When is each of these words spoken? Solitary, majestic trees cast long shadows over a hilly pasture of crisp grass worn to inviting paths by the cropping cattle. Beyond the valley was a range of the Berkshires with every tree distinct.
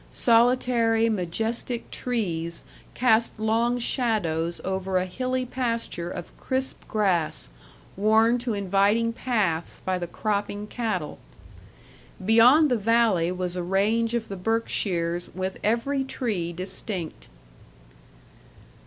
Solitary, 0.09 1.09
majestic 1.09 1.91
trees 1.91 2.63
cast 2.95 3.39
long 3.39 3.77
shadows 3.77 4.59
over 4.65 4.97
a 4.97 5.05
hilly 5.05 5.45
pasture 5.45 6.09
of 6.09 6.35
crisp 6.39 6.83
grass 6.87 7.49
worn 7.95 8.39
to 8.39 8.55
inviting 8.55 9.13
paths 9.13 9.79
by 9.79 9.99
the 9.99 10.07
cropping 10.07 10.65
cattle. 10.65 11.19
Beyond 12.25 12.71
the 12.71 12.77
valley 12.79 13.31
was 13.31 13.55
a 13.55 13.61
range 13.61 14.15
of 14.15 14.27
the 14.27 14.35
Berkshires 14.35 15.29
with 15.35 15.59
every 15.63 16.03
tree 16.03 16.51
distinct. 16.51 17.27